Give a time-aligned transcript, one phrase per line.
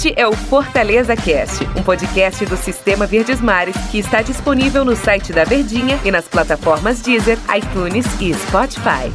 [0.00, 4.96] Este é o Fortaleza Cast, um podcast do Sistema Verdes Mares que está disponível no
[4.96, 9.12] site da Verdinha e nas plataformas Deezer, iTunes e Spotify.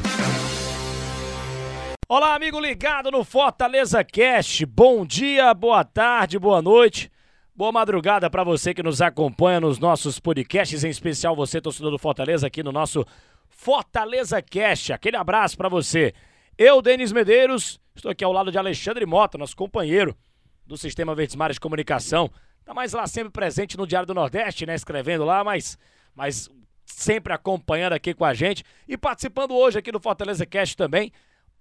[2.07, 4.63] Olá, amigo ligado no Fortaleza Cast.
[4.67, 7.11] Bom dia, boa tarde, boa noite.
[7.55, 11.97] Boa madrugada para você que nos acompanha nos nossos podcasts, em especial você, torcedor do
[11.97, 13.03] Fortaleza, aqui no nosso
[13.49, 14.93] Fortaleza Cast.
[14.93, 16.13] Aquele abraço para você.
[16.55, 20.15] Eu, Denis Medeiros, estou aqui ao lado de Alexandre Mota, nosso companheiro
[20.65, 22.29] do Sistema Verdes Mares de Comunicação.
[22.63, 24.73] Tá mais lá sempre presente no Diário do Nordeste, né?
[24.73, 25.77] Escrevendo lá, mas,
[26.15, 26.49] mas
[26.85, 31.11] sempre acompanhando aqui com a gente e participando hoje aqui do Fortaleza Cast também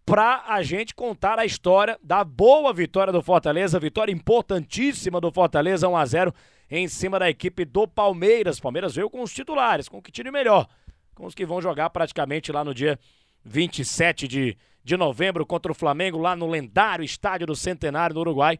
[0.07, 5.89] para a gente contar a história da boa vitória do Fortaleza, vitória importantíssima do Fortaleza
[5.89, 6.35] 1 a 0
[6.71, 8.61] em cima da equipe do Palmeiras.
[8.61, 10.69] Palmeiras veio com os titulares, com o que time melhor,
[11.15, 12.99] com os que vão jogar praticamente lá no dia
[13.45, 18.59] 27 de, de novembro contra o Flamengo, lá no lendário estádio do Centenário do Uruguai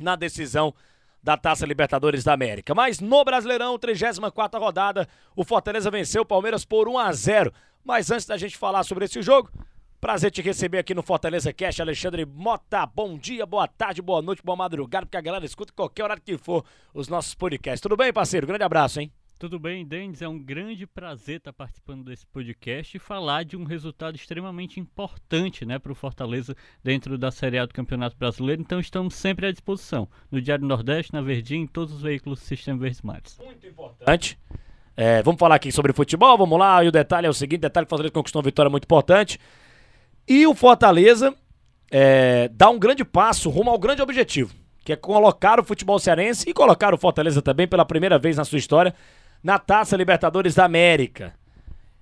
[0.00, 0.74] na decisão
[1.22, 2.74] da Taça Libertadores da América.
[2.74, 5.06] Mas no Brasileirão, 34 rodada,
[5.36, 7.52] o Fortaleza venceu o Palmeiras por 1 a 0.
[7.84, 9.50] Mas antes da gente falar sobre esse jogo,
[10.00, 12.86] prazer te receber aqui no Fortaleza Cash, Alexandre Mota.
[12.86, 16.38] Bom dia, boa tarde, boa noite, boa madrugada, porque a galera escuta qualquer horário que
[16.38, 17.80] for os nossos podcasts.
[17.80, 18.46] Tudo bem, parceiro?
[18.46, 19.12] Grande abraço, hein?
[19.40, 20.20] Tudo bem, Denis?
[20.20, 25.64] É um grande prazer estar participando desse podcast e falar de um resultado extremamente importante
[25.64, 28.60] né, para o Fortaleza dentro da Série A do Campeonato Brasileiro.
[28.60, 32.44] Então estamos sempre à disposição no Diário Nordeste, na Verdinha, em todos os veículos do
[32.44, 33.38] Sistema Verdes Mares.
[33.42, 34.38] Muito importante.
[34.94, 36.84] É, vamos falar aqui sobre futebol, vamos lá.
[36.84, 39.40] E o detalhe é o seguinte: detalhe que o Fortaleza conquistou uma vitória muito importante.
[40.28, 41.34] E o Fortaleza
[41.90, 46.46] é, dá um grande passo rumo ao grande objetivo, que é colocar o futebol cearense
[46.46, 48.94] e colocar o Fortaleza também pela primeira vez na sua história
[49.42, 51.34] na Taça Libertadores da América.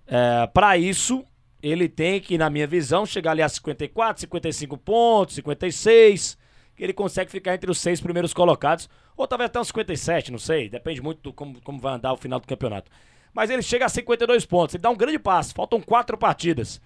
[0.06, 1.24] É, Para isso,
[1.62, 6.38] ele tem que, na minha visão, chegar ali a 54, 55 pontos, 56,
[6.76, 10.38] que ele consegue ficar entre os seis primeiros colocados, ou talvez até uns 57, não
[10.38, 12.90] sei, depende muito do como, como vai andar o final do campeonato.
[13.34, 16.76] Mas ele chega a 52 pontos, ele dá um grande passo, faltam quatro partidas.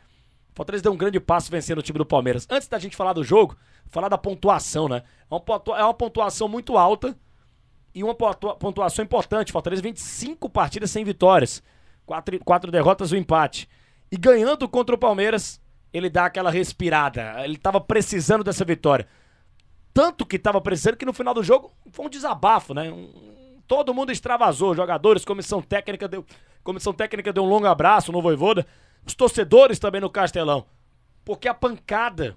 [0.52, 2.46] O Fortaleza deu um grande passo vencendo o time do Palmeiras.
[2.50, 3.56] Antes da gente falar do jogo,
[3.88, 5.02] falar da pontuação, né?
[5.30, 7.16] É uma, é uma pontuação muito alta,
[7.94, 9.52] e uma pontuação importante.
[9.52, 11.62] Fortaleza 25 partidas sem vitórias,
[12.06, 13.68] quatro, quatro derrotas e um empate.
[14.10, 15.60] E ganhando contra o Palmeiras,
[15.92, 17.42] ele dá aquela respirada.
[17.44, 19.06] Ele estava precisando dessa vitória.
[19.92, 22.90] Tanto que estava precisando que no final do jogo foi um desabafo, né?
[22.90, 26.24] Um, todo mundo extravasou, jogadores, comissão técnica deu,
[26.64, 28.66] comissão técnica deu um longo abraço no Voivoda,
[29.06, 30.64] os torcedores também no Castelão.
[31.24, 32.36] Porque a pancada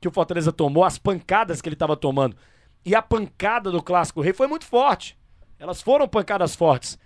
[0.00, 2.36] que o Fortaleza tomou, as pancadas que ele estava tomando,
[2.86, 5.18] e a pancada do Clássico Rei foi muito forte.
[5.58, 6.96] Elas foram pancadas fortes.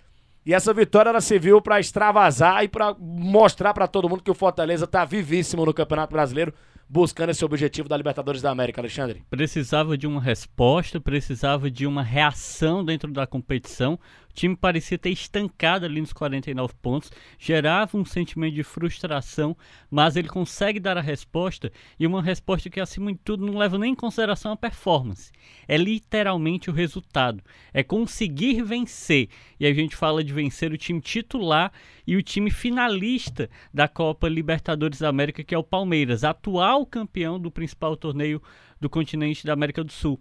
[0.45, 4.35] E essa vitória ela serviu para extravasar e para mostrar para todo mundo que o
[4.35, 6.53] Fortaleza está vivíssimo no Campeonato Brasileiro
[6.87, 9.23] buscando esse objetivo da Libertadores da América, Alexandre?
[9.29, 13.97] Precisava de uma resposta, precisava de uma reação dentro da competição.
[14.31, 19.57] O time parecia ter estancado ali nos 49 pontos, gerava um sentimento de frustração,
[19.89, 21.69] mas ele consegue dar a resposta
[21.99, 25.31] e uma resposta que, acima de tudo, não leva nem em consideração a performance.
[25.67, 27.43] É literalmente o resultado.
[27.73, 29.27] É conseguir vencer.
[29.59, 31.73] E a gente fala de vencer o time titular
[32.07, 37.37] e o time finalista da Copa Libertadores da América, que é o Palmeiras, atual campeão
[37.37, 38.41] do principal torneio
[38.79, 40.17] do continente da América do Sul.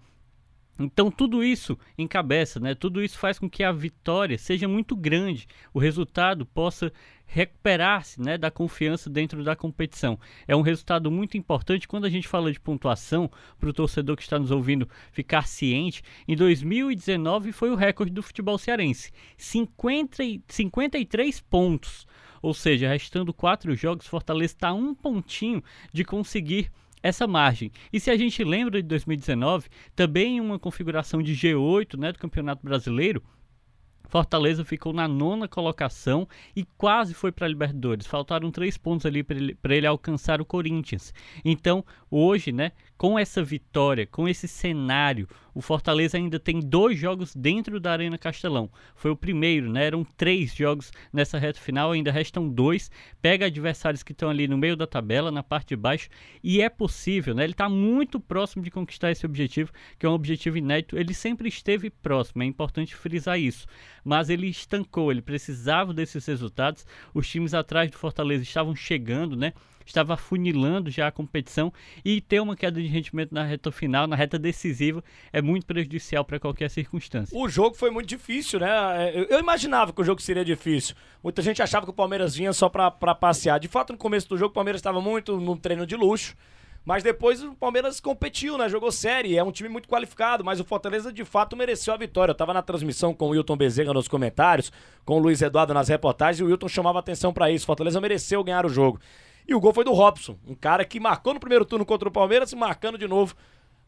[0.78, 2.74] Então tudo isso encabeça, né?
[2.74, 6.90] Tudo isso faz com que a vitória seja muito grande, o resultado possa
[7.30, 10.18] recuperar-se, né, da confiança dentro da competição.
[10.48, 14.22] É um resultado muito importante quando a gente fala de pontuação para o torcedor que
[14.22, 16.02] está nos ouvindo ficar ciente.
[16.26, 22.04] Em 2019 foi o recorde do futebol cearense, 50, 53 pontos.
[22.42, 26.70] Ou seja, restando quatro jogos, Fortaleza está um pontinho de conseguir
[27.02, 27.70] essa margem.
[27.92, 32.18] E se a gente lembra de 2019, também em uma configuração de G8 né, do
[32.18, 33.22] Campeonato Brasileiro,
[34.10, 38.08] Fortaleza ficou na nona colocação e quase foi para a Libertadores.
[38.08, 41.14] Faltaram três pontos ali para ele, ele, alcançar o Corinthians.
[41.44, 47.34] Então, hoje, né, com essa vitória, com esse cenário, o Fortaleza ainda tem dois jogos
[47.34, 48.70] dentro da Arena Castelão.
[48.94, 49.86] Foi o primeiro, né?
[49.86, 52.90] Eram três jogos nessa reta final, ainda restam dois.
[53.22, 56.10] Pega adversários que estão ali no meio da tabela, na parte de baixo,
[56.44, 57.44] e é possível, né?
[57.44, 60.98] Ele está muito próximo de conquistar esse objetivo, que é um objetivo inédito.
[60.98, 63.66] Ele sempre esteve próximo, é importante frisar isso.
[64.04, 66.84] Mas ele estancou, ele precisava desses resultados.
[67.14, 69.54] Os times atrás do Fortaleza estavam chegando, né?
[69.90, 71.72] Estava funilando já a competição
[72.04, 75.02] e ter uma queda de rendimento na reta final, na reta decisiva,
[75.32, 77.36] é muito prejudicial para qualquer circunstância.
[77.38, 78.68] O jogo foi muito difícil, né?
[78.68, 80.94] É, eu imaginava que o jogo seria difícil.
[81.22, 83.58] Muita gente achava que o Palmeiras vinha só para passear.
[83.60, 86.34] De fato, no começo do jogo, o Palmeiras estava muito num treino de luxo
[86.84, 88.68] Mas depois o Palmeiras competiu, né?
[88.68, 92.32] Jogou série, é um time muito qualificado, mas o Fortaleza de fato mereceu a vitória.
[92.32, 94.72] Eu tava na transmissão com o Wilton Bezerra nos comentários,
[95.04, 97.64] com o Luiz Eduardo nas reportagens, e o Wilton chamava atenção para isso.
[97.64, 98.98] O Fortaleza mereceu ganhar o jogo.
[99.50, 102.12] E o gol foi do Robson, um cara que marcou no primeiro turno contra o
[102.12, 103.34] Palmeiras e marcando de novo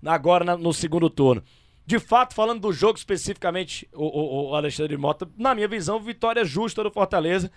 [0.05, 1.41] agora no segundo turno.
[1.87, 6.45] De fato, falando do jogo especificamente, o, o, o Alexandre Mota, na minha visão, vitória
[6.45, 7.49] justa do Fortaleza.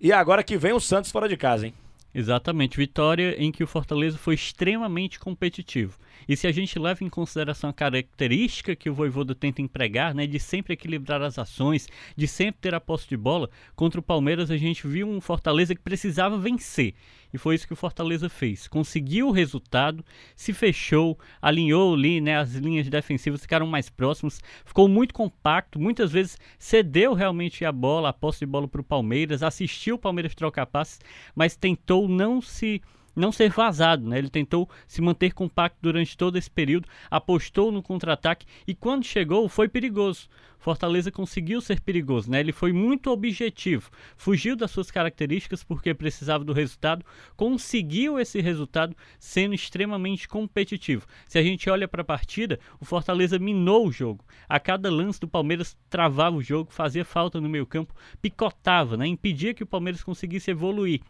[0.00, 1.74] E agora que vem o Santos fora de casa, hein?
[2.14, 5.98] Exatamente, vitória em que o Fortaleza foi extremamente competitivo.
[6.28, 10.26] E se a gente leva em consideração a característica que o Voivoda tenta empregar, né,
[10.26, 14.50] de sempre equilibrar as ações, de sempre ter a posse de bola, contra o Palmeiras
[14.50, 16.94] a gente viu um Fortaleza que precisava vencer.
[17.32, 18.68] E foi isso que o Fortaleza fez.
[18.68, 20.04] Conseguiu o resultado,
[20.36, 26.12] se fechou, alinhou ali, né, as linhas defensivas ficaram mais próximas, ficou muito compacto, muitas
[26.12, 30.34] vezes cedeu realmente a bola, a posse de bola para o Palmeiras, assistiu o Palmeiras
[30.34, 31.00] trocar passes,
[31.34, 32.80] mas tentou não se
[33.14, 34.18] não ser vazado, né?
[34.18, 39.48] Ele tentou se manter compacto durante todo esse período, apostou no contra-ataque e quando chegou
[39.48, 40.28] foi perigoso.
[40.64, 42.40] Fortaleza conseguiu ser perigoso, né?
[42.40, 47.04] Ele foi muito objetivo, fugiu das suas características porque precisava do resultado,
[47.36, 51.06] conseguiu esse resultado sendo extremamente competitivo.
[51.28, 54.24] Se a gente olha para a partida, o Fortaleza minou o jogo.
[54.48, 59.06] A cada lance do Palmeiras travava o jogo, fazia falta no meio-campo, picotava, né?
[59.06, 61.02] Impedia que o Palmeiras conseguisse evoluir.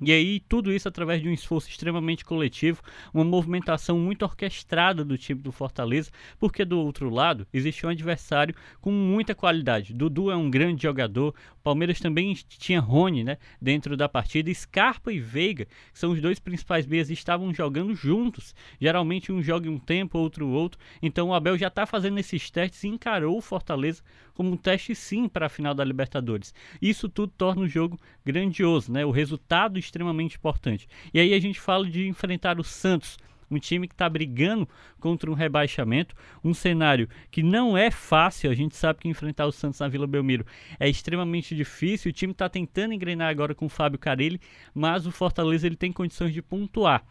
[0.00, 2.82] E aí, tudo isso através de um esforço extremamente coletivo,
[3.14, 8.54] uma movimentação muito orquestrada do time do Fortaleza, porque do outro lado existe um adversário
[8.80, 9.94] com muita qualidade.
[9.94, 15.10] Dudu é um grande jogador, o Palmeiras também tinha Rony né, dentro da partida, Scarpa
[15.10, 18.54] e Veiga, que são os dois principais meias, estavam jogando juntos.
[18.78, 20.78] Geralmente um joga um tempo, outro outro.
[21.02, 24.02] Então o Abel já está fazendo esses testes e encarou o Fortaleza
[24.36, 26.52] como um teste sim para a final da Libertadores.
[26.80, 29.04] Isso tudo torna o jogo grandioso, né?
[29.04, 30.88] O resultado extremamente importante.
[31.12, 33.16] E aí a gente fala de enfrentar o Santos
[33.50, 34.68] um time que está brigando
[34.98, 38.50] contra um rebaixamento, um cenário que não é fácil.
[38.50, 40.44] A gente sabe que enfrentar o Santos na Vila Belmiro
[40.78, 42.10] é extremamente difícil.
[42.10, 44.40] O time está tentando engrenar agora com o Fábio Carelli,
[44.74, 47.04] mas o Fortaleza ele tem condições de pontuar.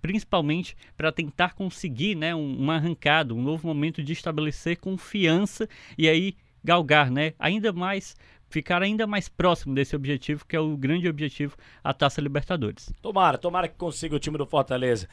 [0.00, 6.08] Principalmente para tentar conseguir né, um, uma arrancada, um novo momento de estabelecer confiança e
[6.08, 6.34] aí
[6.64, 8.16] galgar né, ainda mais
[8.50, 12.92] ficar ainda mais próximo desse objetivo, que é o grande objetivo, a Taça Libertadores.
[13.00, 15.08] Tomara, tomara que consiga o time do Fortaleza.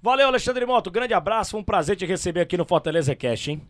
[0.00, 3.62] Valeu, Alexandre Moto, grande abraço, foi um prazer te receber aqui no Fortaleza Cast, hein?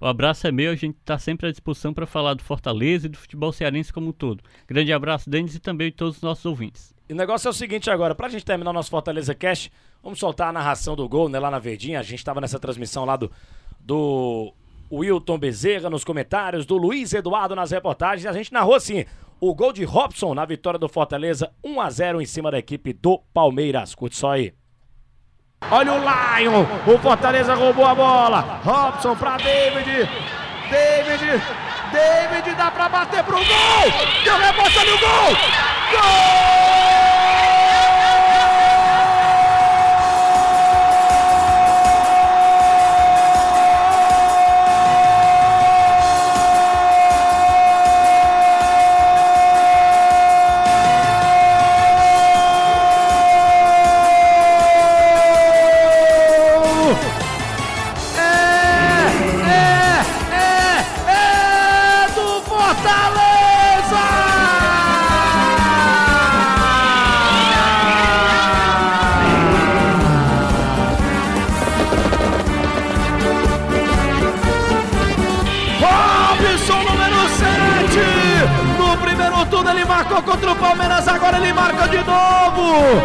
[0.00, 3.08] O abraço é meu, a gente está sempre à disposição para falar do Fortaleza e
[3.08, 4.42] do futebol cearense como um todo.
[4.66, 6.94] Grande abraço, Denis, e também de todos os nossos ouvintes.
[7.08, 9.70] E o negócio é o seguinte agora, pra gente terminar o nosso Fortaleza Cast,
[10.02, 12.00] vamos soltar a narração do gol, né, lá na Verdinha.
[12.00, 13.30] A gente estava nessa transmissão lá do,
[13.78, 14.54] do
[14.90, 18.26] Wilton Bezerra nos comentários, do Luiz Eduardo nas reportagens.
[18.26, 19.04] A gente narrou assim:
[19.40, 22.92] o gol de Robson na vitória do Fortaleza, 1 a 0 em cima da equipe
[22.92, 23.94] do Palmeiras.
[23.94, 24.54] Curte só aí.
[25.70, 28.40] Olha o Lion, o Fortaleza roubou a bola.
[28.62, 30.08] Robson pra David.
[30.70, 31.42] David,
[31.92, 34.24] David dá pra bater pro gol.
[34.24, 35.36] Deu rebote ali o gol.
[35.92, 37.03] Gol!
[81.94, 83.02] De novo.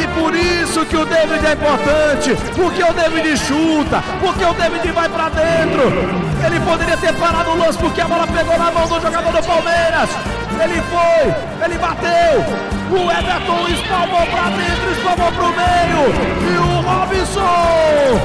[0.00, 4.90] E por isso que o David é importante, porque o David chuta, porque o David
[4.92, 5.92] vai para dentro.
[6.46, 9.46] Ele poderia ter parado o lance porque a bola pegou na mão do jogador do
[9.46, 10.08] Palmeiras.
[10.62, 12.44] Ele foi, ele bateu.
[12.90, 16.14] O Everton espalmou para dentro, espalmou para o meio.
[16.48, 18.18] E o Robinson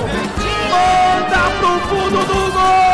[0.71, 2.85] manda pro fundo do gol.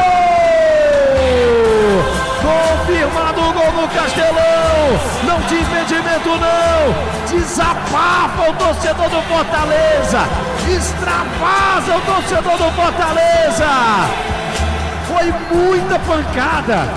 [2.41, 4.50] Confirmado o gol no Castelão.
[5.23, 7.39] Não tinha impedimento, não.
[7.39, 10.19] Desabafa o torcedor do Fortaleza.
[10.69, 13.67] Extravasa o torcedor do Fortaleza.
[15.07, 16.87] Foi muita pancada.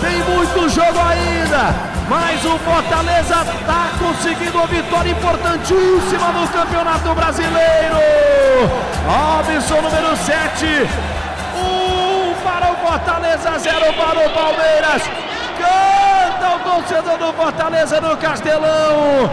[0.00, 1.74] Tem muito jogo ainda.
[2.08, 7.96] Mas o Fortaleza está conseguindo uma vitória importantíssima no Campeonato Brasileiro.
[9.06, 10.86] Robinson, número 7
[12.46, 15.02] para o Fortaleza, 0 para o Palmeiras.
[15.58, 19.30] Canta o torcedor do Fortaleza no Castelão.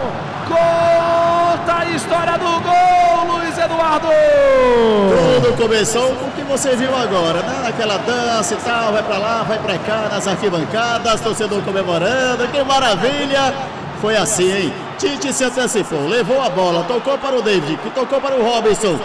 [0.48, 4.08] Conta a história do gol, Luiz Eduardo!
[4.10, 7.68] Tudo começou com o que você viu agora, né?
[7.68, 12.62] Aquela dança e tal, vai pra lá, vai pra cá, nas arquibancadas, torcedor comemorando, que
[12.62, 13.54] maravilha!
[14.00, 14.74] Foi assim, hein?
[14.98, 18.98] Tite se antecipou, levou a bola, tocou para o David, que tocou para o Robinson.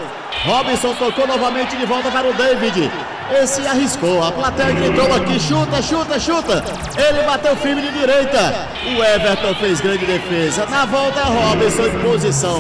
[0.46, 2.92] Robinson tocou novamente de volta para o David.
[3.32, 6.64] Esse arriscou, a plateia gritou aqui, chuta, chuta, chuta.
[6.98, 8.68] Ele bateu firme de direita.
[8.98, 10.66] O Everton fez grande defesa.
[10.66, 12.60] Na volta, Robinson em posição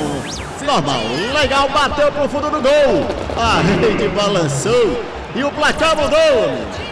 [0.64, 1.02] normal.
[1.34, 3.08] Legal, bateu pro fundo do gol.
[3.38, 5.04] A rede balançou
[5.36, 6.89] e o placar mudou.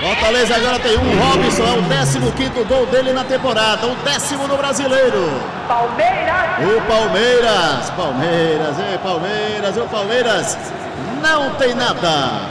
[0.00, 4.56] Fortaleza agora tem um Robinson, é o 15 gol dele na temporada, o décimo no
[4.56, 5.28] brasileiro.
[5.66, 6.46] Palmeiras!
[6.58, 10.58] O Palmeiras, Palmeiras, e Palmeiras, o Palmeiras
[11.22, 12.48] não tem nada.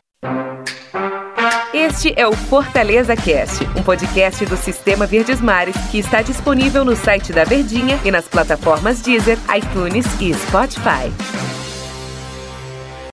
[1.74, 6.96] Este é o Fortaleza Cast, um podcast do Sistema Verdes Mares que está disponível no
[6.96, 11.12] site da Verdinha e nas plataformas Deezer, iTunes e Spotify.